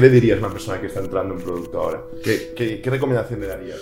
[0.00, 2.04] ¿Qué le dirías a una persona que está entrando en producto ahora?
[2.22, 3.80] ¿Qué, qué, qué recomendación le darías?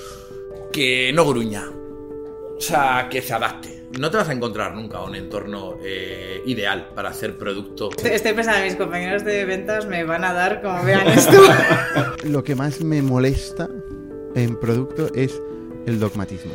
[0.72, 1.68] Que no gruña.
[1.68, 3.82] O sea, que se adapte.
[3.98, 7.90] No te vas a encontrar nunca un entorno eh, ideal para hacer producto.
[8.02, 11.38] Estoy pensando, mis compañeros de ventas me van a dar como vean esto.
[12.24, 13.68] Lo que más me molesta
[14.34, 15.42] en producto es
[15.84, 16.54] el dogmatismo.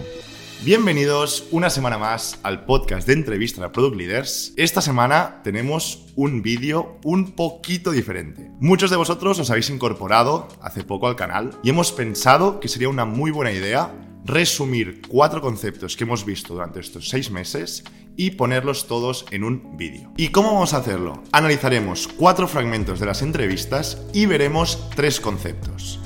[0.64, 4.54] Bienvenidos una semana más al podcast de entrevista a Product Leaders.
[4.57, 8.52] Esta semana tenemos un vídeo un poquito diferente.
[8.60, 12.89] Muchos de vosotros os habéis incorporado hace poco al canal y hemos pensado que sería
[12.89, 13.92] una muy buena idea
[14.24, 17.84] resumir cuatro conceptos que hemos visto durante estos seis meses
[18.15, 20.14] y ponerlos todos en un vídeo.
[20.15, 21.23] ¿Y cómo vamos a hacerlo?
[21.32, 26.00] Analizaremos cuatro fragmentos de las entrevistas y veremos tres conceptos.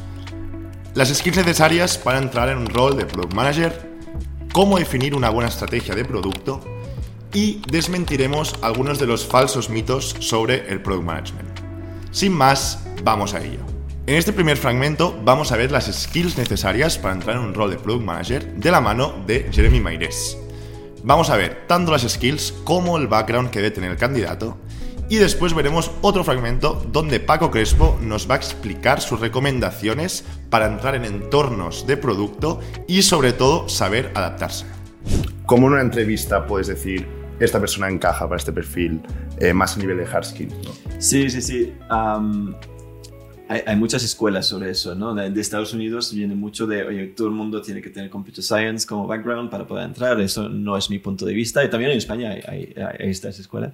[0.93, 3.94] Las skills necesarias para entrar en un rol de Product Manager,
[4.55, 6.61] cómo definir una buena estrategia de producto
[7.33, 11.59] y desmentiremos algunos de los falsos mitos sobre el Product Management.
[12.11, 13.59] Sin más, vamos a ello.
[14.07, 17.69] En este primer fragmento vamos a ver las skills necesarias para entrar en un rol
[17.69, 20.37] de Product Manager de la mano de Jeremy Maires.
[21.03, 24.57] Vamos a ver tanto las skills como el background que debe tener el candidato
[25.09, 30.67] y después veremos otro fragmento donde Paco Crespo nos va a explicar sus recomendaciones para
[30.67, 34.65] entrar en entornos de producto y sobre todo saber adaptarse.
[35.45, 37.07] ¿Cómo en una entrevista puedes decir
[37.39, 39.01] esta persona encaja para este perfil
[39.39, 40.55] eh, más a nivel de hard skills?
[40.63, 40.71] ¿no?
[40.99, 41.73] Sí, sí, sí.
[41.91, 42.55] Um,
[43.47, 45.13] hay, hay, muchas escuelas sobre eso, ¿no?
[45.13, 48.43] De, de, Estados Unidos viene mucho de, oye, todo el mundo tiene que tener computer
[48.43, 50.19] science como background para poder entrar.
[50.19, 51.63] Eso no es mi punto de vista.
[51.63, 53.73] Y también en España hay, hay, hay estas escuelas.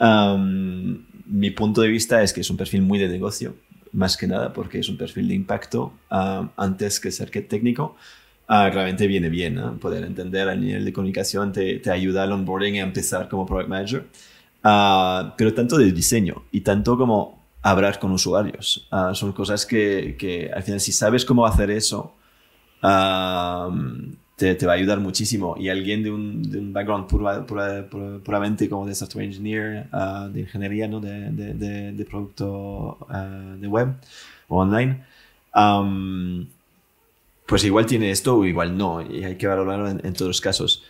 [0.00, 3.54] Um, mi punto de vista es que es un perfil muy de negocio,
[3.92, 7.96] más que nada porque es un perfil de impacto um, antes que ser que técnico.
[8.48, 9.78] Uh, realmente viene bien, ¿no?
[9.78, 13.46] poder entender el nivel de comunicación te, te, ayuda al onboarding y a empezar como
[13.46, 14.06] product manager.
[14.64, 18.88] Uh, pero tanto de diseño y tanto como hablar con usuarios.
[18.90, 22.16] Uh, son cosas que, que, al final si sabes cómo hacer eso,
[24.40, 25.54] te, te, va a ayudar muchísimo.
[25.58, 29.86] Y alguien de un, de un background pura, pura, pura, puramente como de software engineer,
[29.92, 30.98] uh, de ingeniería, ¿no?
[30.98, 33.88] de, de, de, de producto uh, de web
[34.48, 35.04] o online,
[35.54, 36.46] um,
[37.46, 39.02] pues igual tiene esto o igual no.
[39.02, 40.82] Y hay que valorarlo en, en todos los casos.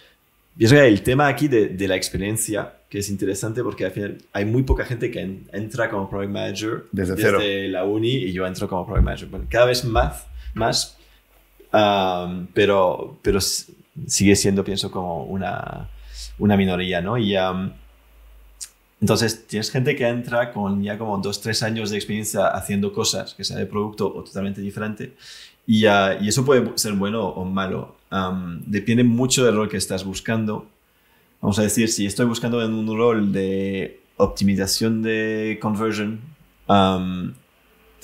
[0.56, 4.19] Y eso el tema aquí de, de, la experiencia, que es interesante porque al final
[4.32, 8.32] hay muy poca gente que en, entra como Product Manager desde, desde la uni y
[8.32, 9.28] yo entro como Product Manager.
[9.28, 10.99] Bueno, cada vez más, más
[11.72, 15.88] Um, pero, pero sigue siendo, pienso, como una,
[16.38, 17.16] una minoría, ¿no?
[17.16, 17.70] Y um,
[19.00, 23.34] entonces tienes gente que entra con ya como dos, tres años de experiencia haciendo cosas,
[23.34, 25.14] que sea de producto o totalmente diferente,
[25.66, 27.97] y, uh, y eso puede ser bueno o malo.
[28.10, 30.66] Um, depende mucho del rol que estás buscando.
[31.41, 36.20] Vamos a decir, si estoy buscando en un rol de optimización de conversion,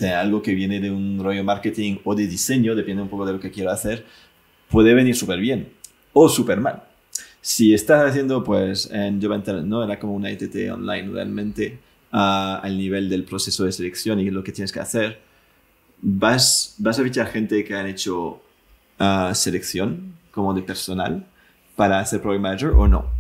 [0.03, 3.41] algo que viene de un rollo marketing o de diseño, depende un poco de lo
[3.41, 4.05] que quiero hacer,
[4.71, 5.69] puede venir súper bien
[6.13, 6.83] o súper mal.
[7.41, 9.85] Si estás haciendo, pues, en Jovental, ¿no?
[9.85, 11.79] Era como una ITT online realmente
[12.13, 15.21] uh, al nivel del proceso de selección y lo que tienes que hacer,
[16.03, 18.43] vas, vas a fichar gente que han hecho
[18.99, 21.25] uh, selección como de personal
[21.77, 23.16] para ser Product Manager o no.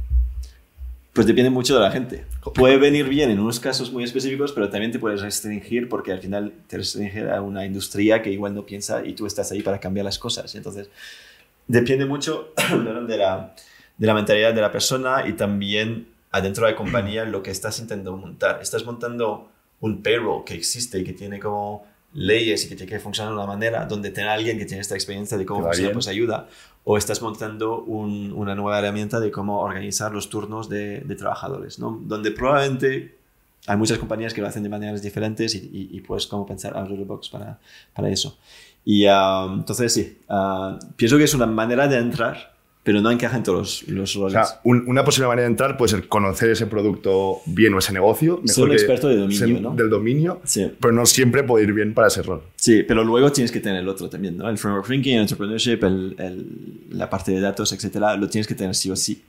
[1.16, 2.26] Pues depende mucho de la gente.
[2.54, 6.20] Puede venir bien en unos casos muy específicos, pero también te puedes restringir porque al
[6.20, 9.80] final te restringe a una industria que igual no piensa y tú estás ahí para
[9.80, 10.54] cambiar las cosas.
[10.54, 10.90] Entonces,
[11.66, 12.52] depende mucho
[13.08, 13.54] de la,
[13.96, 17.78] de la mentalidad de la persona y también adentro de la compañía lo que estás
[17.78, 18.58] intentando montar.
[18.60, 19.48] Estás montando
[19.80, 23.38] un payroll que existe y que tiene como leyes y que tiene que funcionar de
[23.38, 26.48] una manera donde tener a alguien que tiene esta experiencia de cómo funciona, pues ayuda.
[26.84, 31.78] O estás montando un, una nueva herramienta de cómo organizar los turnos de, de, trabajadores,
[31.78, 32.00] ¿no?
[32.04, 33.16] Donde probablemente
[33.66, 36.76] hay muchas compañías que lo hacen de maneras diferentes y, y, y puedes como pensar
[36.76, 37.58] out of the box para,
[37.92, 38.38] para eso.
[38.84, 42.55] Y uh, entonces sí, uh, pienso que es una manera de entrar
[42.86, 44.36] pero no encaja en todos los, los roles.
[44.36, 47.80] O sea, un, una posible manera de entrar puede ser conocer ese producto bien o
[47.80, 48.40] ese negocio.
[48.44, 49.74] Ser un experto de dominio, ¿no?
[49.74, 50.70] Del dominio, sí.
[50.80, 52.42] pero no siempre puede ir bien para ese rol.
[52.54, 54.48] Sí, pero luego tienes que tener el otro también, ¿no?
[54.48, 56.46] El framework thinking, el entrepreneurship, el, el,
[56.90, 59.20] la parte de datos, etcétera, lo tienes que tener sí o sí.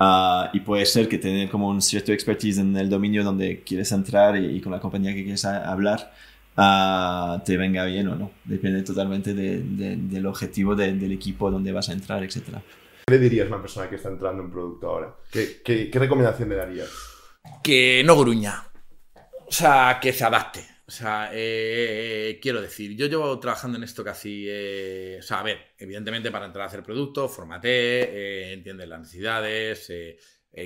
[0.00, 3.92] Uh, y puede ser que tener como un cierto expertise en el dominio donde quieres
[3.92, 6.12] entrar y, y con la compañía que quieres hablar
[6.56, 8.30] uh, te venga bien o no.
[8.44, 12.62] Depende totalmente de, de, del objetivo de, del equipo donde vas a entrar, etcétera.
[13.08, 15.16] ¿Qué le dirías a una persona que está entrando en producto ahora?
[15.30, 16.90] ¿Qué, recomendación le darías?
[17.62, 18.64] Que no gruña.
[19.46, 20.66] O sea, que se adapte.
[20.88, 24.46] O sea, eh, eh, quiero decir, yo llevo trabajando en esto casi.
[24.48, 29.92] Eh, o sea, a ver, evidentemente para entrar a hacer producto, formate, entiendes las necesidades,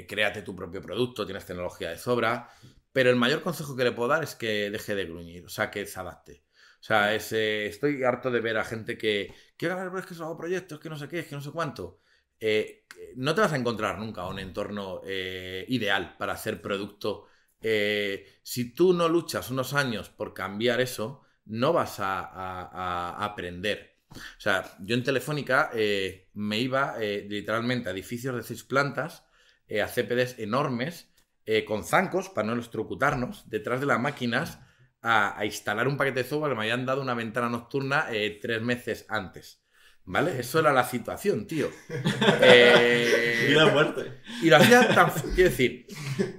[0.08, 2.48] créate tu propio producto, tienes tecnología de sobra.
[2.90, 5.70] Pero el mayor consejo que le puedo dar es que deje de gruñir, o sea,
[5.70, 6.44] que se adapte.
[6.80, 10.06] O sea, es, eh, estoy harto de ver a gente que, que "Ah, pero es
[10.06, 12.00] que solo hago proyectos, que no sé qué, es que no sé cuánto.
[12.40, 12.84] Eh,
[13.16, 17.26] no te vas a encontrar nunca un entorno eh, ideal para hacer producto.
[17.60, 23.98] Eh, si tú no luchas unos años por cambiar eso, no vas a, aprender.
[24.10, 29.24] O sea, yo en Telefónica eh, me iba eh, literalmente a edificios de seis plantas,
[29.68, 31.10] eh, a CPDs enormes,
[31.46, 34.58] eh, con zancos para no electrocutarnos, detrás de las máquinas,
[35.02, 38.60] a, instalar un paquete de software que me habían dado una ventana nocturna eh, tres
[38.62, 39.59] meses antes.
[40.04, 40.40] ¿Vale?
[40.40, 41.70] Eso era la situación, tío.
[42.42, 44.20] Eh, Vida o muerte.
[44.42, 45.10] y lo hacía tan.
[45.34, 45.86] Quiero decir,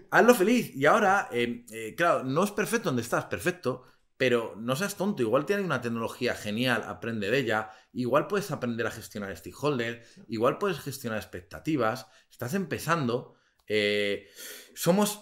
[0.10, 0.72] hazlo feliz.
[0.75, 3.84] Y ahora, eh, eh, claro, no es perfecto donde estás, perfecto.
[4.18, 5.24] Pero no seas tonto.
[5.24, 7.72] Igual tienes una tecnología genial, aprende de ella.
[7.94, 10.08] Igual puedes aprender a gestionar stakeholders.
[10.28, 12.08] Igual puedes gestionar expectativas.
[12.30, 13.36] Estás empezando.
[13.68, 14.28] eh,
[14.75, 15.22] somos.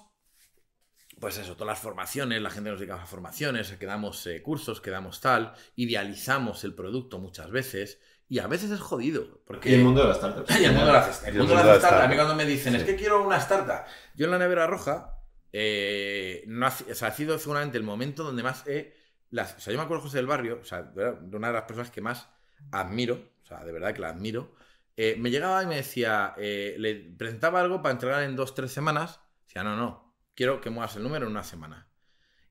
[1.20, 4.90] Pues eso, todas las formaciones, la gente nos dedica a formaciones, que damos cursos, que
[4.90, 9.42] damos tal, idealizamos el producto muchas veces y a veces es jodido.
[9.46, 10.50] Porque Y el mundo de las startups.
[10.62, 12.04] y el mundo de las, el mundo de startups.
[12.04, 13.86] A mí cuando me dicen, es que quiero una startup.
[14.16, 15.16] Yo en la nevera roja,
[15.52, 18.96] eh, no ha, o sea, ha sido seguramente el momento donde más he...
[19.32, 21.64] las- o sea, yo me acuerdo José del Barrio, o sea, de una de las
[21.64, 22.30] personas que más
[22.72, 24.54] admiro, o sea, de verdad que la admiro,
[24.98, 28.72] eh, me llegaba y me decía, eh, le presentaba algo para entregar en dos, tres
[28.72, 29.22] semanas.
[29.46, 31.88] Decía, no, no, quiero que muevas el número en una semana.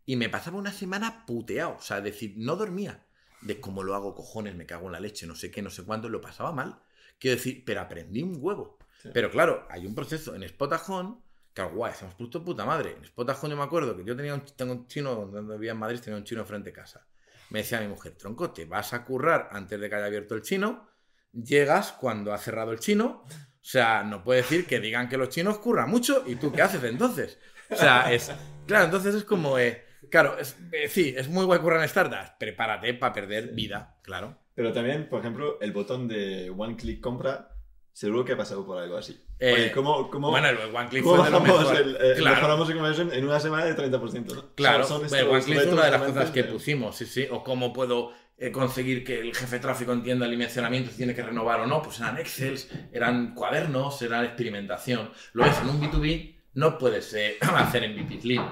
[0.07, 3.07] Y me pasaba una semana puteado, o sea, decir, no dormía.
[3.41, 5.85] De cómo lo hago, cojones, me cago en la leche, no sé qué, no sé
[5.85, 6.81] cuánto, lo pasaba mal.
[7.19, 8.79] Quiero decir, pero aprendí un huevo.
[9.03, 9.11] Sí.
[9.13, 11.23] Pero claro, hay un proceso en Spotajón,
[11.55, 12.97] que guay, hacemos de puta madre.
[12.97, 15.79] En Spotajón yo me acuerdo que yo tenía un, tengo un chino, donde vivía en
[15.79, 17.07] Madrid, tenía un chino frente a casa.
[17.51, 20.43] Me decía mi mujer, tronco, te vas a currar antes de que haya abierto el
[20.43, 20.89] chino,
[21.33, 23.25] llegas cuando ha cerrado el chino.
[23.25, 26.63] O sea, no puede decir que digan que los chinos curran mucho y tú qué
[26.63, 27.39] haces entonces.
[27.71, 28.31] O sea, es.
[28.67, 29.59] Claro, entonces es como.
[29.59, 32.33] eh, claro, es, eh, sí, es muy guay currar en startups.
[32.39, 34.37] Prepárate para perder vida, claro.
[34.55, 37.51] Pero también, por ejemplo, el botón de One Click Compra,
[37.93, 39.21] seguro que ha pasado por algo así.
[39.39, 41.77] Eh, Oye, ¿cómo, cómo, Bueno, el One Click cómo fue de lo mejor.
[41.77, 42.37] el, eh, claro.
[42.37, 44.35] mejoramos el conversion en una semana de 30%?
[44.35, 44.55] ¿no?
[44.57, 47.29] Claro, Son- son el One Click es una de las cosas que pusimos, sí, sí.
[47.31, 51.15] O cómo puedo eh, conseguir que el jefe de tráfico entienda el dimensionamiento, si tiene
[51.15, 51.81] que renovar o no.
[51.83, 55.11] Pues eran Excels, eran cuadernos, eran experimentación.
[55.35, 58.49] Lo ves en un B2B, no puedes eh, hacer MVP Lean.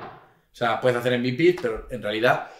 [0.56, 2.50] O sea, puedes hacer MVP, pero en realidad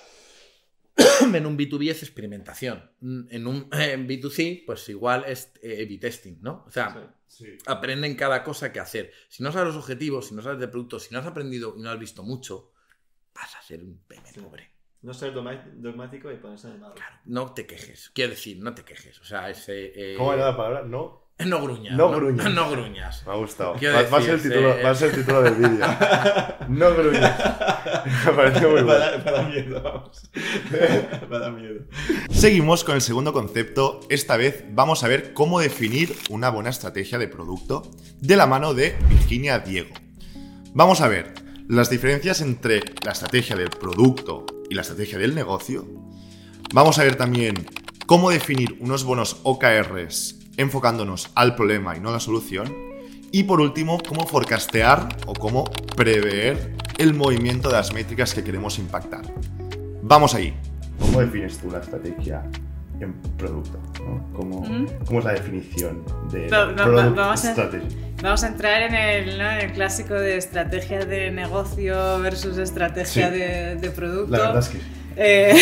[1.35, 2.91] en un B2B es experimentación.
[3.01, 6.65] En un en B2C, pues igual es eh, A/B testing, ¿no?
[6.67, 7.17] O sea,
[7.65, 9.13] aprenden cada cosa que hacer.
[9.31, 11.81] Si no sabes los objetivos, si no sabes de producto, si no has aprendido y
[11.81, 12.71] no has visto mucho,
[13.35, 14.41] vas a ser un peme Sí.
[14.41, 14.71] pobre.
[15.01, 16.97] No ser dogmático y ponerse en el lado.
[17.25, 18.11] No te quejes.
[18.11, 19.19] Quiero decir, no te quejes.
[19.21, 19.93] O sea, ese.
[19.95, 20.83] eh, ¿Cómo era la palabra?
[20.83, 21.26] No.
[21.45, 21.95] No gruñas.
[21.95, 22.55] No gruñas.
[22.55, 23.23] No gruñas.
[23.27, 23.75] Me ha gustado.
[23.75, 25.87] Va, va a ser el título, eh, va a ser el título del vídeo.
[26.69, 27.39] no gruñas.
[28.25, 28.87] Me parece muy bueno.
[28.87, 30.31] Para, para miedo, vamos.
[31.31, 31.81] para miedo.
[32.31, 34.01] Seguimos con el segundo concepto.
[34.09, 37.83] Esta vez vamos a ver cómo definir una buena estrategia de producto
[38.19, 39.95] de la mano de Virginia Diego.
[40.73, 41.35] Vamos a ver
[41.69, 45.87] las diferencias entre la estrategia del producto y la estrategia del negocio.
[46.73, 47.67] Vamos a ver también
[48.07, 52.73] cómo definir unos buenos OKRs enfocándonos al problema y no a la solución.
[53.33, 55.65] Y por último, cómo forecastear o cómo
[55.97, 59.23] prever el movimiento de las métricas que queremos impactar.
[60.03, 60.55] Vamos ahí.
[61.01, 62.43] ¿Cómo defines tú la estrategia
[63.01, 63.79] en producto?
[64.35, 64.87] ¿Cómo, Mm.
[65.07, 66.03] cómo es la definición
[66.33, 67.97] de va- va- product vamos a- strategy?
[68.23, 69.51] Vamos a entrar en el, ¿no?
[69.51, 73.39] en el clásico de estrategia de negocio versus estrategia Sí.
[73.39, 74.31] de, de producto.
[74.33, 74.79] La verdad es que
[75.17, 75.55] Eh,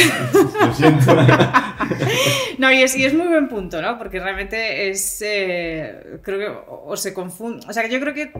[0.61, 1.15] lo siento.
[2.59, 3.99] no, y es, y es muy buen punto, ¿no?
[3.99, 5.23] Porque realmente es.
[5.25, 6.49] eh, creo que.
[6.49, 7.67] O, o se confunde.
[7.69, 8.33] O sea, que yo creo que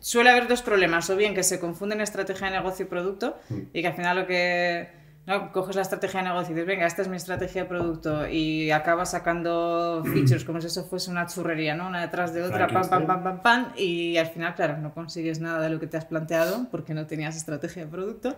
[0.00, 1.08] suele haber dos problemas.
[1.10, 3.54] O bien que se confunden estrategia de negocio y producto, Mm.
[3.72, 4.96] y que al final lo que.
[5.26, 5.52] ¿no?
[5.52, 8.70] Coges la estrategia de negocio y dices, venga, esta es mi estrategia de producto, y
[8.70, 11.86] acabas sacando features como si eso fuese una churrería, ¿no?
[11.86, 15.38] Una detrás de otra, pam, pam, pam, pam, pam, y al final, claro, no consigues
[15.40, 18.36] nada de lo que te has planteado porque no tenías estrategia de producto.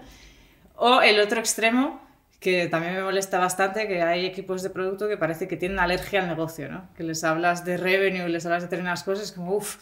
[0.82, 2.00] O el otro extremo,
[2.40, 6.22] que también me molesta bastante, que hay equipos de producto que parece que tienen alergia
[6.22, 6.88] al negocio, ¿no?
[6.96, 9.76] Que les hablas de revenue, les hablas de determinadas cosas, como, uff,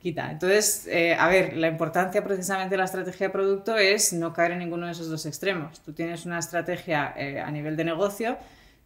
[0.00, 0.30] quita.
[0.30, 4.52] Entonces, eh, a ver, la importancia precisamente de la estrategia de producto es no caer
[4.52, 5.80] en ninguno de esos dos extremos.
[5.80, 8.38] Tú tienes una estrategia eh, a nivel de negocio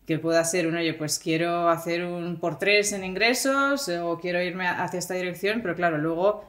[0.06, 4.18] que pueda ser un, oye, pues quiero hacer un por tres en ingresos eh, o
[4.18, 6.46] quiero irme hacia esta dirección, pero claro, luego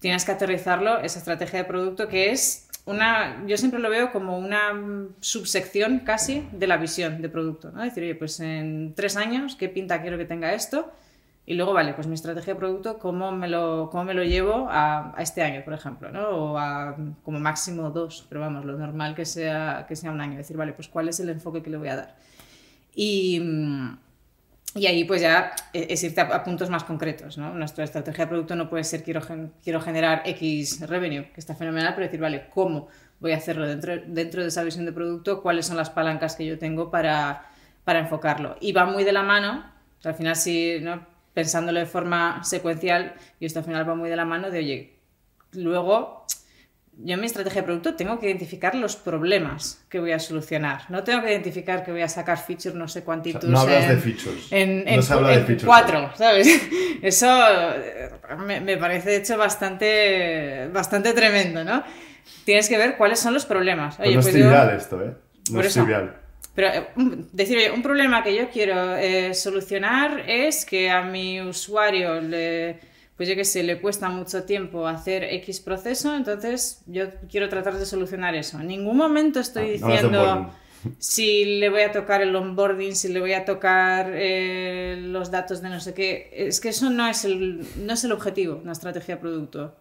[0.00, 4.38] tienes que aterrizarlo, esa estrategia de producto que es una, yo siempre lo veo como
[4.38, 7.82] una mm, subsección casi de la visión de producto, ¿no?
[7.82, 10.90] Decir, oye, pues en tres años, ¿qué pinta quiero que tenga esto?
[11.44, 14.68] Y luego, vale, pues mi estrategia de producto, ¿cómo me lo, cómo me lo llevo
[14.70, 16.10] a, a este año, por ejemplo?
[16.10, 16.28] ¿no?
[16.28, 20.38] O a como máximo dos, pero vamos, lo normal que sea, que sea un año.
[20.38, 22.16] Decir, vale, pues ¿cuál es el enfoque que le voy a dar?
[22.94, 23.40] Y,
[24.78, 27.36] y ahí pues ya es irte a, puntos más concretos.
[27.38, 27.52] ¿no?
[27.54, 29.20] Nuestra estrategia de producto no puede ser quiero,
[29.62, 32.88] quiero generar X revenue, que está fenomenal, pero decir, vale, ¿cómo
[33.20, 35.42] voy a hacerlo dentro, dentro de esa visión de producto?
[35.42, 37.46] ¿Cuáles son las palancas que yo tengo para,
[37.84, 38.56] para enfocarlo?
[38.60, 39.64] Y va muy de la mano,
[40.04, 41.06] al final sí, ¿no?
[41.34, 44.96] pensándolo de forma secuencial, y esto al final va muy de la mano de, oye,
[45.52, 46.26] luego
[47.00, 50.82] yo en mi estrategia de producto tengo que identificar los problemas que voy a solucionar.
[50.90, 53.44] No tengo que identificar que voy a sacar features no sé O sea, cuántitos.
[53.44, 54.46] no hablas en- de features.
[54.52, 55.64] en, no en, se habla de features.
[55.64, 56.48] cuatro, ¿sabes?
[57.02, 57.26] Eso
[57.76, 58.10] eh,
[58.44, 61.82] me, me parece de hecho bastante, bastante tremendo, ¿no?
[62.44, 63.98] Tienes que ver cuáles son los problemas.
[63.98, 65.12] No es pues yo- trivial esto, ¿eh?
[65.50, 66.14] No es trivial.
[66.54, 66.88] pero eh,
[67.32, 72.80] decir, oye, un problema que yo quiero eh, solucionar es que a mi usuario le,
[73.18, 77.76] pues yo qué sé, le cuesta mucho tiempo hacer X proceso, entonces yo quiero tratar
[77.76, 78.58] de solucionar eso.
[78.60, 80.50] En ningún momento estoy Ah, no diciendo
[80.98, 85.60] si le voy a tocar el onboarding, si le voy a tocar eh, los datos
[85.60, 86.30] de no sé qué.
[86.32, 89.76] Es que eso no es el, no es el objetivo una estrategia de producto.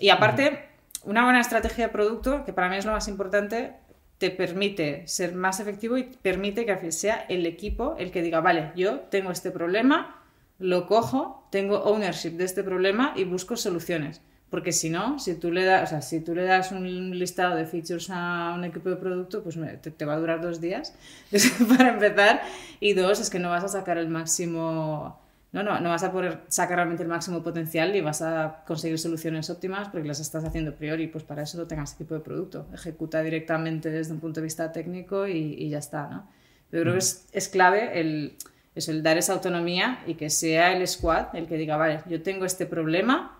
[0.00, 0.64] Y aparte,
[1.04, 3.74] una buena estrategia de producto, que para mí es lo más importante,
[4.18, 8.72] te permite ser más efectivo y permite que sea el equipo el que diga, vale,
[8.74, 10.23] yo tengo este problema,
[10.58, 14.20] lo cojo, tengo ownership de este problema y busco soluciones.
[14.50, 17.56] Porque si no, si tú le das, o sea, si tú le das un listado
[17.56, 20.94] de features a un equipo de producto, pues te, te va a durar dos días
[21.76, 22.40] para empezar.
[22.78, 25.18] Y dos, es que no vas a sacar el máximo,
[25.50, 28.96] no, no, no vas a poder sacar realmente el máximo potencial y vas a conseguir
[29.00, 31.08] soluciones óptimas porque las estás haciendo a priori.
[31.08, 32.68] Pues para eso no tengas equipo de producto.
[32.72, 36.28] Ejecuta directamente desde un punto de vista técnico y, y ya está, ¿no?
[36.70, 38.36] Yo creo que es, es clave el,
[38.74, 42.22] eso, el dar esa autonomía y que sea el squad el que diga, vale, yo
[42.22, 43.38] tengo este problema,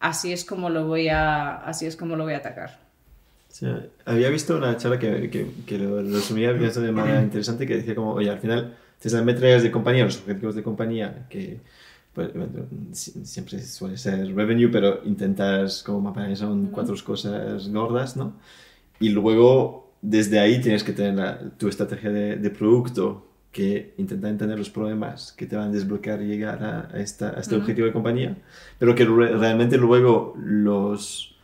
[0.00, 2.78] así es como lo voy a, así es como lo voy a atacar.
[3.48, 3.66] Sí,
[4.04, 8.12] había visto una charla que, que, que lo resumía de manera interesante que decía como,
[8.12, 11.60] oye, al final tienes las métricas de compañía, los objetivos de compañía, que
[12.12, 12.30] pues,
[12.92, 18.34] si- siempre suele ser revenue, pero intentas como mapear son cuatro cosas gordas, ¿no?
[19.00, 23.25] Y luego desde ahí tienes que tener la- tu estrategia de, de producto
[23.56, 27.26] que intenta entender los problemas que te van a desbloquear y llegar a, a esta,
[27.36, 28.36] a este objetivo de compañía,
[28.78, 31.34] pero que re- realmente luego los,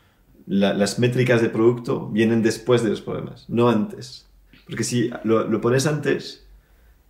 [0.47, 4.26] la- las métricas de producto vienen después de los problemas, no antes.
[4.66, 6.45] Porque si lo, lo pones antes,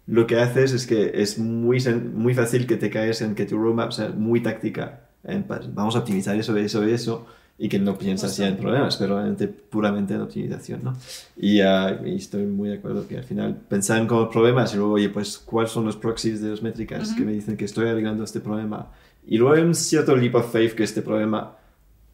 [0.06, 1.78] lo que haces es que es muy,
[2.14, 4.86] muy fácil que te caes en que tu roadmap sea muy táctica.
[5.24, 5.44] en,
[5.74, 7.26] vamos a optimizar eso, eso, eso,
[7.64, 10.96] y que no piensas ya en problemas, pero realmente puramente en optimización, ¿no?
[11.36, 14.78] Y, ah, y estoy muy de acuerdo que al final pensar en como problemas y
[14.78, 17.88] luego, oye, pues, ¿cuáles son los proxies de las métricas que me dicen que estoy
[17.88, 18.90] arreglando este problema?
[19.24, 21.56] Y luego hay un cierto leap of faith que este problema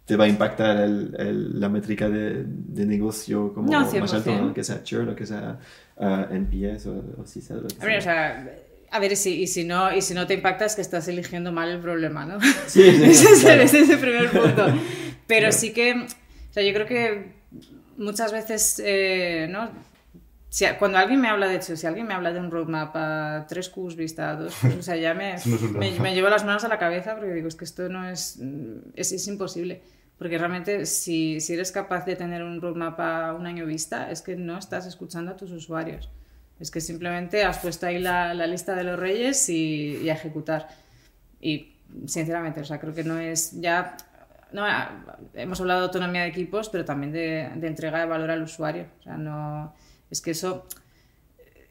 [0.04, 4.30] te va a impactar el, el- la métrica de, de negocio como No, más alto,
[4.30, 4.40] 100%.
[4.48, 4.54] ¿no?
[4.54, 5.58] que sea churn o que sea
[5.98, 8.42] ah, NPS o, o si sea lo que A ver, sea.
[8.42, 8.54] o sea,
[8.90, 11.08] a ver, y si, y si no, y si no te impacta es que estás
[11.08, 12.38] eligiendo mal el problema, ¿no?
[12.66, 13.62] Sí, sí, ese, es claro.
[13.62, 14.66] ese es el primer punto.
[15.28, 15.52] Pero Claro.
[15.52, 17.32] sí que, o sea, yo creo que
[17.96, 19.70] muchas veces, eh, ¿no?
[20.50, 23.46] Si, cuando alguien me habla, de hecho, si alguien me habla de un roadmap a
[23.48, 25.36] tres Qs vista a dos, pues, o sea, ya me,
[25.78, 28.38] me, me llevo las manos a la cabeza porque digo, es que esto no es,
[28.96, 29.82] es, es imposible.
[30.18, 34.22] Porque realmente si, si eres capaz de tener un roadmap a un año vista, es
[34.22, 36.08] que no estás escuchando a tus usuarios.
[36.58, 40.14] Es que simplemente has puesto ahí la, la lista de los reyes y, y a
[40.14, 40.66] ejecutar.
[41.40, 41.74] Y
[42.06, 43.96] sinceramente, o sea, creo que no es ya...
[44.52, 48.30] No, ah, hemos hablado de autonomía de equipos, pero también de, de entrega de valor
[48.30, 48.86] al usuario.
[49.00, 49.74] O sea, no...
[50.10, 50.66] Es que eso...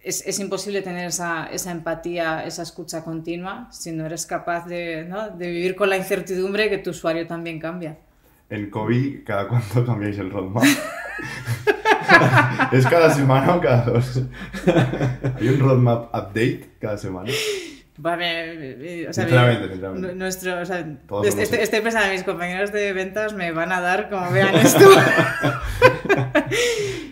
[0.04, 5.04] Es, es imposible tener esa, esa empatía, esa escucha continua si no eres capaz de,
[5.04, 5.32] ¿no?
[5.32, 7.98] de vivir con la incertidumbre que tu usuario también cambia.
[8.50, 10.64] En COVID, ¿cada cuánto cambiáis el roadmap?
[12.72, 14.22] ¿Es cada semana o cada dos?
[15.36, 17.30] ¿Hay un roadmap update cada semana?
[18.00, 20.08] Vale, o sea, Sinceramente, mi- sinceramente.
[20.10, 20.80] nu- Nuestro, o sea,
[21.26, 24.88] este- este- estoy pensando, mis compañeros de ventas me van a dar como vean esto.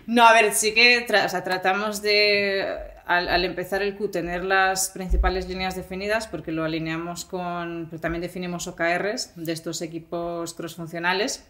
[0.08, 2.66] no, a ver, sí que tra- o sea, tratamos de,
[3.06, 8.00] al, al empezar el Q, tener las principales líneas definidas, porque lo alineamos con, pero
[8.02, 11.46] también definimos OKRs de estos equipos crossfuncionales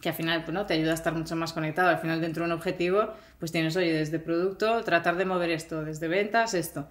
[0.00, 0.64] que al final pues, ¿no?
[0.64, 1.88] te ayuda a estar mucho más conectado.
[1.90, 5.84] Al final, dentro de un objetivo, pues tienes, oye, desde producto, tratar de mover esto,
[5.84, 6.88] desde ventas, esto.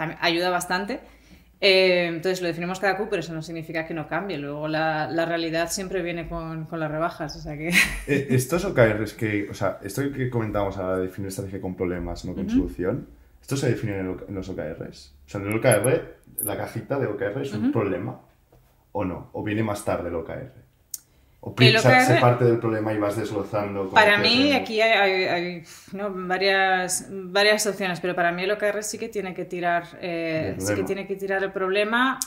[0.00, 0.98] También ayuda bastante.
[1.60, 4.38] Eh, entonces lo definimos cada Q, pero eso no significa que no cambie.
[4.38, 7.36] Luego la, la realidad siempre viene con, con las rebajas.
[7.36, 7.68] O sea que.
[8.06, 12.34] Eh, Estos OKRs que, o sea, esto que comentábamos a definir estrategia con problemas, no
[12.34, 13.08] con solución,
[13.42, 15.14] ¿Esto se define en, el- en los OKRs?
[15.26, 18.20] O sea, en el OKR, la cajita de OKR es un problema
[18.92, 20.52] o no, o viene más tarde el OKR.
[21.42, 23.80] O pri- El o sea, se OKR parte del problema y vas desglosando.
[23.84, 26.10] como Para mí en- aquí hay, hay- hay, ¿no?
[26.14, 30.74] varias, varias opciones, pero para mí el OKR sí que tiene que tirar, eh, sí
[30.74, 32.18] que tiene que tirar el problema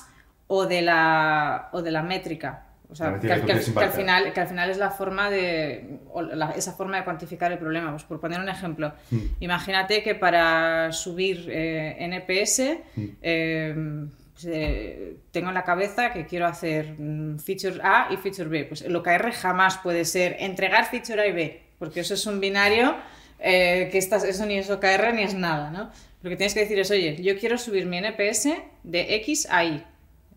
[0.48, 2.66] o de la, o de la métrica.
[2.90, 6.22] O sea, que, que que al- final, que al final es la forma de, o
[6.22, 7.90] la- esa forma de cuantificar el problema.
[7.92, 9.18] Pues por poner un ejemplo, Mm.
[9.40, 13.06] imagínate que para subir eh, NPS Mm.
[13.22, 14.06] eh,
[14.46, 18.66] eh, tengo en la cabeza que quiero hacer mm, feature A y feature B.
[18.66, 22.40] Pues el OKR jamás puede ser entregar feature A y B, porque eso es un
[22.40, 22.96] binario
[23.40, 25.92] eh, que estás, eso ni es OKR ni es nada, ¿no?
[26.22, 28.50] Lo que tienes que decir es, oye, yo quiero subir mi NPS
[28.84, 29.84] de X a Y.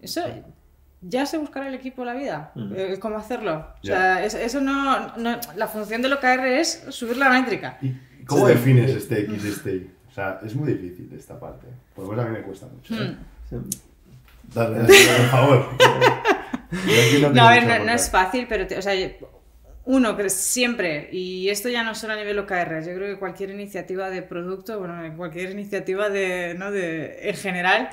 [0.02, 0.22] Eso
[1.00, 3.64] ya se buscará el equipo la vida, eh, cómo hacerlo.
[3.82, 7.78] O sea, es- eso no, no- La función del OKR es subir la métrica.
[7.80, 7.92] ¿Y
[8.24, 8.54] cómo Sí.
[8.54, 9.90] defines este X, este Y?
[10.08, 11.66] O sea, es muy difícil esta parte.
[11.94, 12.94] Por lo menos a mí me cuesta mucho.
[12.94, 12.98] ¿eh?
[13.10, 13.16] Hmm.
[14.54, 15.66] Dale, dale, por favor.
[17.20, 18.94] No No, tengo a ver, mucho no, no que es fácil, pero te- o sea,
[19.84, 23.50] uno que siempre, y esto ya no solo a nivel OKR, yo creo que cualquier
[23.50, 26.72] iniciativa de producto, bueno, cualquier iniciativa de, ¿no?
[26.72, 27.90] de, en general,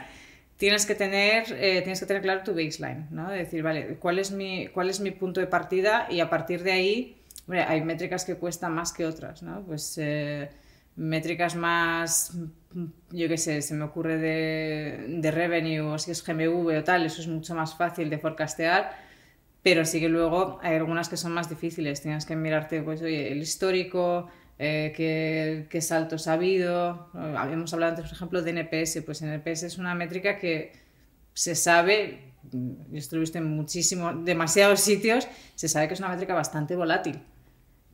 [0.58, 3.30] tienes que tener, eh, tienes que tener claro tu baseline, ¿no?
[3.30, 6.08] De decir, vale, ¿cuál es mi, cuál es mi punto de partida?
[6.10, 7.18] Y a partir de ahí,
[7.48, 9.62] hombre, hay métricas que cuestan más que otras, ¿no?
[9.64, 10.50] Pues eh,
[10.96, 12.38] métricas más,
[13.12, 17.06] yo qué sé, se me ocurre de, de revenue, o si es GMV o tal,
[17.06, 18.96] eso es mucho más fácil de forecastear,
[19.62, 22.02] pero sí que luego hay algunas que son más difíciles.
[22.02, 24.28] Tienes que mirarte, pues, oye, el histórico,
[24.60, 27.10] eh, qué, qué saltos ha habido.
[27.14, 29.02] Habíamos hablado antes, por ejemplo, de NPS.
[29.04, 30.74] Pues NPS es una métrica que
[31.34, 35.96] se sabe, mm, y esto lo he visto en muchísimos, demasiados sitios, se sabe que
[35.96, 37.22] es una métrica bastante volátil.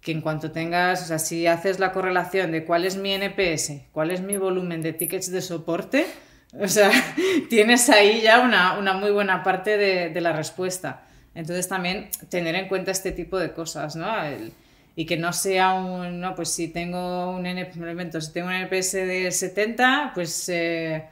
[0.02, 3.74] Que en cuanto tengas, o sea, si haces la correlación de cuál es mi NPS,
[3.92, 6.06] cuál es mi volumen de tickets de soporte,
[6.60, 6.92] o sea,
[7.50, 11.04] tienes ahí ya una, una muy buena parte de, de la respuesta.
[11.36, 14.08] Entonces también tener en cuenta este tipo de cosas, ¿no?
[14.96, 18.34] Y que no sea un, no, pues si tengo un, NP, me lo invento, si
[18.34, 21.06] tengo un NPS de 70, pues eh,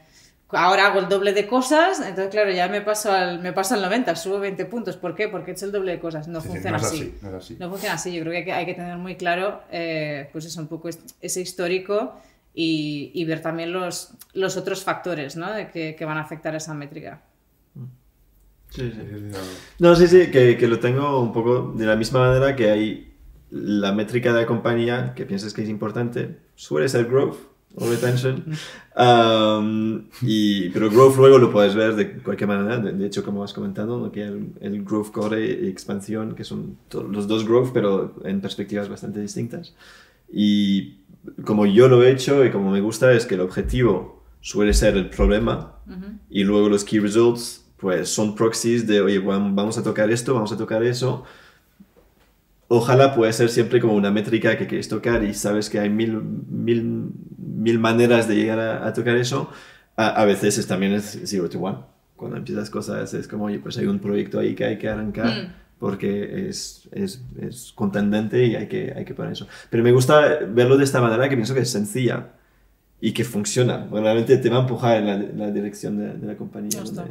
[0.50, 3.82] ahora hago el doble de cosas, entonces claro, ya me paso al, me paso al
[3.82, 4.96] 90, subo 20 puntos.
[4.98, 5.28] ¿Por qué?
[5.28, 6.28] Porque he hecho el doble de cosas.
[6.28, 7.02] No Sí, funciona no es así.
[7.02, 7.58] así, no es así.
[7.60, 8.14] No funciona así.
[8.14, 10.90] Yo creo que hay que, hay que tener muy claro, eh, pues eso, un poco
[11.22, 12.16] ese histórico
[12.54, 15.52] y, y ver también los, los otros factores, ¿no?
[15.54, 17.22] De que, que van a afectar esa métrica.
[18.70, 19.38] Sí, sí.
[19.80, 23.14] No, sí, sí, que, que lo tengo un poco de la misma manera que hay
[23.50, 27.38] la métrica de la compañía que piensas que es importante, suele ser growth
[27.80, 28.44] o retention,
[29.00, 33.44] Um, y, pero growth luego lo puedes ver de cualquier manera, de, de hecho como
[33.44, 34.12] has comentado, ¿no?
[34.12, 36.78] que el, el growth core y expansión, que son
[37.12, 39.76] los dos growth, pero en perspectivas bastante distintas.
[40.34, 40.96] Y
[41.46, 44.98] como yo lo he hecho y como me gusta es que el objetivo suele ser
[44.98, 45.74] el problema
[46.32, 50.34] y luego los key results pues son proxies de, oye, vam- vamos a tocar esto,
[50.34, 51.24] vamos a tocar eso.
[52.70, 56.20] Ojalá pueda ser siempre como una métrica que quieres tocar y sabes que hay mil,
[56.50, 57.12] mil,
[57.58, 59.50] mil maneras de llegar a, a tocar eso.
[59.96, 61.80] A, a veces es, también es zero to one.
[62.16, 65.28] Cuando empiezas cosas es como, oye, pues hay un proyecto ahí que hay que arrancar
[65.28, 65.54] Mm.
[65.80, 69.48] porque es, es, es contendente y hay que, hay que poner eso.
[69.70, 72.30] Pero me gusta verlo de esta manera que pienso que es sencilla
[73.00, 73.88] y que funciona.
[73.92, 76.82] Realmente te va a empujar en la, en la dirección de, de la compañía.
[76.82, 77.04] Donde-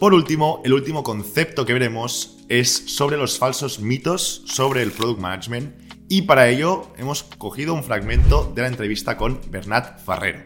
[0.00, 5.20] Por último, el último concepto que veremos es sobre los falsos mitos sobre el product
[5.20, 5.72] management
[6.14, 10.44] y para ello hemos cogido un fragmento de la entrevista con Bernat Farrero.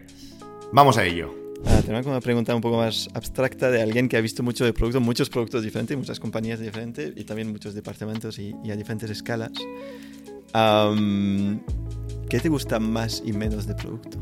[0.73, 1.35] Vamos a ello.
[1.67, 4.73] Ah, tengo una pregunta un poco más abstracta de alguien que ha visto mucho de
[4.73, 9.11] producto, muchos productos diferentes, muchas compañías diferentes y también muchos departamentos y, y a diferentes
[9.11, 9.53] escalas.
[10.55, 11.61] Am,
[12.31, 14.17] ¿Qué te gusta más y menos de producto?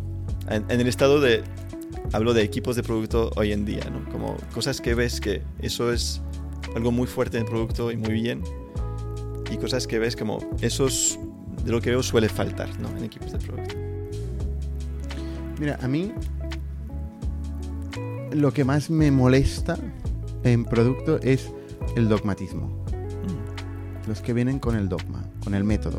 [0.51, 1.45] En, en el estado de,
[2.13, 4.05] hablo de equipos de producto hoy en día, ¿no?
[4.11, 6.23] Como cosas que ves que eso es
[6.75, 8.43] algo muy fuerte en producto y muy bien
[9.51, 11.21] y cosas que ves como eso es
[11.67, 12.89] de lo que veo suele faltar, ¿no?
[12.97, 13.75] En equipos de producto.
[15.59, 16.13] Mira, a mí
[18.33, 19.77] lo que más me molesta
[20.45, 21.51] en producto es
[21.97, 22.85] el dogmatismo.
[24.07, 25.99] Los que vienen con el dogma, con el método.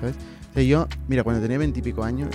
[0.00, 0.16] ¿Sabes?
[0.50, 2.34] O sea, yo, mira, cuando tenía veintipico años,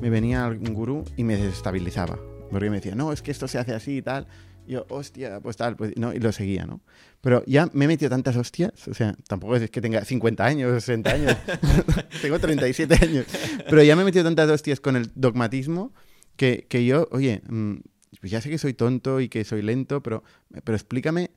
[0.00, 2.18] me venía un gurú y me desestabilizaba.
[2.50, 4.26] Porque me decía, no, es que esto se hace así y tal.
[4.68, 6.82] Yo, hostia, pues tal, pues no, y lo seguía, ¿no?
[7.22, 10.84] Pero ya me he metido tantas hostias, o sea, tampoco es que tenga 50 años,
[10.84, 11.36] 60 años,
[12.22, 13.26] tengo 37 años,
[13.68, 15.94] pero ya me he metido tantas hostias con el dogmatismo
[16.36, 17.76] que, que yo, oye, mm,
[18.20, 20.22] pues ya sé que soy tonto y que soy lento, pero,
[20.64, 21.30] pero explícame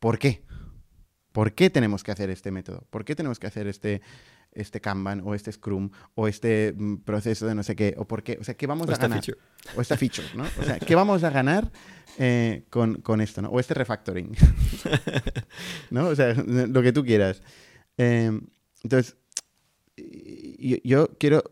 [0.00, 0.42] por qué.
[1.32, 2.86] ¿Por qué tenemos que hacer este método?
[2.90, 4.02] ¿Por qué tenemos que hacer este,
[4.54, 8.22] este Kanban o este Scrum o este mm, proceso de no sé qué o por
[8.22, 9.24] qué, o sea, ¿qué vamos O a esta ganar?
[9.24, 9.42] feature.
[9.76, 10.44] O esta feature, ¿no?
[10.60, 11.70] O sea, ¿qué vamos a ganar
[12.18, 13.48] eh, con, con esto, ¿no?
[13.48, 14.32] O este refactoring,
[15.90, 16.08] ¿no?
[16.08, 17.42] O sea, lo que tú quieras.
[17.98, 18.30] Eh,
[18.82, 19.16] entonces,
[20.84, 21.42] yo quiero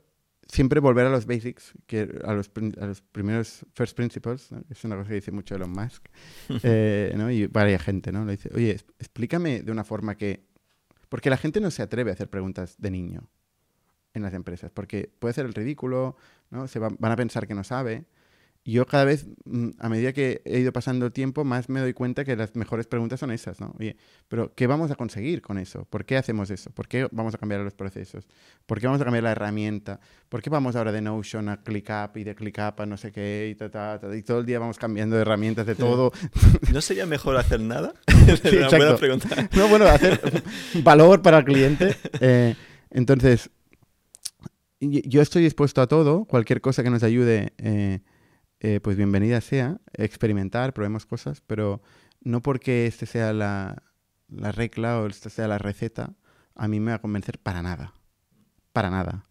[0.49, 4.63] siempre volver a los basics, que a los, prin- a los primeros first principles, ¿no?
[4.69, 6.07] es una cosa que dice mucho Elon Musk,
[6.65, 7.31] eh, ¿no?
[7.31, 8.25] y varias gente, ¿no?
[8.25, 10.50] Le dice, oye, explícame de una forma que...
[11.11, 13.29] Porque la gente no se atreve a hacer preguntas de niño
[14.15, 16.17] en las empresas, porque puede ser el ridículo,
[16.51, 16.67] ¿no?
[16.67, 18.07] Se va- van a pensar que no sabe.
[18.63, 21.95] Yo cada vez, mm, a medida que he ido pasando el tiempo, más me doy
[21.95, 23.75] cuenta que las mejores preguntas son esas, ¿no?
[23.79, 23.97] Oye,
[24.29, 25.87] pero ¿qué vamos a conseguir con eso?
[25.87, 26.71] ¿Por qué hacemos eso?
[26.71, 28.29] ¿Por qué vamos a cambiar los procesos?
[28.67, 29.99] ¿Por qué vamos a cambiar la herramienta?
[30.29, 33.49] ¿Por qué vamos ahora de Notion a ClickUp y de ClickUp a no sé qué
[33.51, 36.13] y, ta, ta, ta, y todo el día vamos cambiando de herramientas de todo?
[36.73, 37.95] ¿No sería mejor hacer nada?
[38.43, 39.49] Sí, una buena pregunta.
[39.57, 40.43] No, bueno, hacer
[40.83, 41.97] valor para el cliente.
[42.21, 42.55] Eh,
[42.91, 43.51] entonces,
[44.81, 48.01] yo estoy dispuesto a todo, cualquier cosa que nos ayude, eh,
[48.61, 51.83] eh, pues bienvenida sea, experimentar, probemos cosas, pero
[52.21, 53.83] no porque este sea la,
[54.29, 56.15] la regla o esta sea la receta,
[56.55, 57.95] a mí me va a convencer para nada.
[58.73, 59.27] Para nada.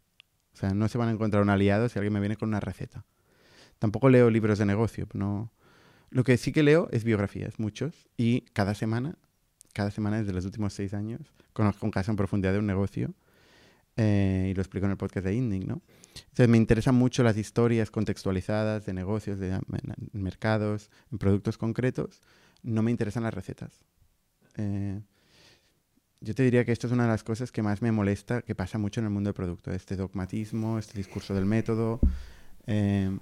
[0.54, 2.60] O sea, no se van a encontrar un aliado si alguien me viene con una
[2.60, 3.06] receta.
[3.78, 5.54] Tampoco leo libros de negocio, no.
[6.10, 9.16] Lo que sí que leo es biografías, muchos, y cada semana
[9.74, 11.34] cada semana desde los últimos seis años.
[11.54, 13.14] Conozco un caso en profundidad de un negocio
[14.02, 15.82] eh, y lo explico en el podcast de Inding, ¿no?
[16.16, 19.62] Entonces me interesan mucho las historias contextualizadas de negocios, de, en
[20.14, 22.22] mercados, en productos concretos.
[22.64, 23.84] No me interesan las recetas.
[24.58, 25.00] Eh,
[26.22, 28.56] yo te diría que esto es una de las cosas que más me molesta, que
[28.56, 32.00] pasa mucho en el mundo del producto, este dogmatismo, este discurso del método.
[32.68, 33.18] eh,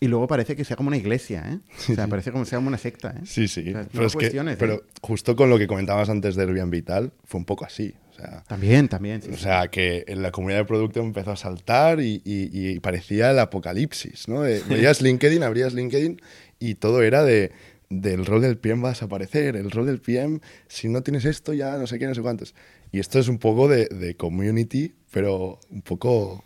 [0.00, 1.58] y luego parece que sea como una iglesia, ¿eh?
[1.90, 3.22] O sea, parece como sea como una secta, ¿eh?
[3.26, 3.62] Sí, sí.
[3.70, 4.56] O sea, no pero, es que- ¿eh?
[4.56, 7.94] pero justo con lo que comentabas antes de Airbnb Vital, fue un poco así.
[8.18, 9.22] Sea, También, también.
[9.22, 12.80] sí, o sea, que en la comunidad de producto empezó a saltar y, y- y
[12.80, 14.42] parecía el apocalipsis, ¿no?
[14.42, 16.20] De- veías LinkedIn, abrías LinkedIn
[16.58, 17.52] y todo era de
[17.90, 21.54] del rol del PM va a desaparecer, el rol del PM, si no tienes esto
[21.54, 22.54] ya no sé qué, no sé cuántos.
[22.92, 26.44] Y esto es un poco de, de community, pero un poco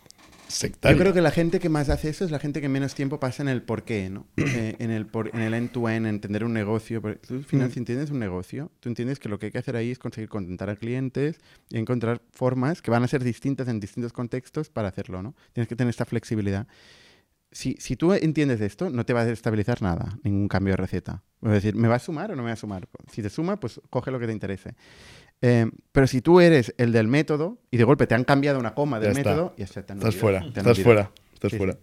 [0.53, 0.97] sectario.
[0.97, 3.19] Yo creo que la gente que más hace eso es la gente que menos tiempo
[3.19, 4.25] pasa en el por qué, ¿no?
[4.37, 7.01] Eh, en el por- en el end-to-end, en entender un negocio.
[7.01, 7.71] Tú al final, Mm.
[7.71, 10.29] si entiendes un negocio, tú entiendes que lo que hay que hacer ahí es conseguir
[10.29, 11.39] contentar a clientes
[11.69, 15.35] y encontrar formas que van a ser distintas en distintos contextos para hacerlo, ¿no?
[15.53, 16.67] Tienes que tener esta flexibilidad.
[17.51, 21.21] Si, si tú entiendes esto, no te va a desestabilizar nada, ningún cambio de receta.
[21.43, 22.87] Es decir, ¿me va a sumar o no me va a sumar?
[23.11, 24.73] Si te suma, pues coge lo que te interese.
[25.41, 28.73] Eh, pero si tú eres el del método y de golpe te han cambiado una
[28.73, 29.29] coma del Ya está.
[29.31, 30.83] método, ya está, te han Estás olvidado, fuera, te han estás olvidado.
[30.83, 31.73] fuera, estás Sí, fuera.
[31.73, 31.79] sí.